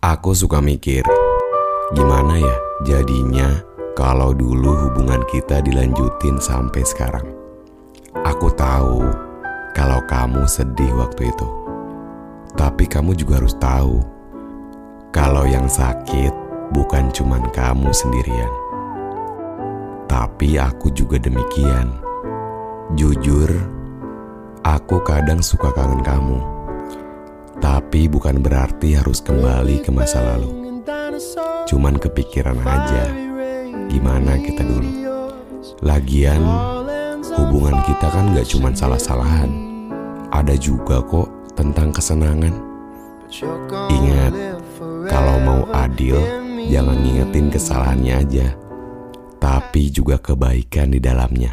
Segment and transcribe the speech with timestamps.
[0.00, 1.04] Aku suka mikir,
[1.92, 2.56] gimana ya
[2.88, 3.60] jadinya
[3.92, 7.28] kalau dulu hubungan kita dilanjutin sampai sekarang.
[8.24, 9.04] Aku tahu
[9.76, 11.44] kalau kamu sedih waktu itu.
[12.56, 14.00] Tapi kamu juga harus tahu
[15.12, 16.32] kalau yang sakit
[16.72, 18.52] bukan cuman kamu sendirian.
[20.08, 21.92] Tapi aku juga demikian.
[22.96, 23.52] Jujur,
[24.64, 26.59] aku kadang suka kangen kamu.
[27.60, 30.80] Tapi bukan berarti harus kembali ke masa lalu.
[31.68, 33.04] Cuman kepikiran aja
[33.92, 34.90] gimana kita dulu.
[35.84, 36.40] Lagian
[37.36, 39.50] hubungan kita kan gak cuman salah-salahan.
[40.32, 42.54] Ada juga kok tentang kesenangan.
[43.92, 44.32] Ingat,
[45.06, 46.16] kalau mau adil
[46.66, 48.48] jangan ngingetin kesalahannya aja.
[49.40, 51.52] Tapi juga kebaikan di dalamnya.